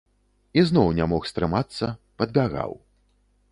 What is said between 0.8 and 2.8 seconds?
не мог стрымацца, падбягаў.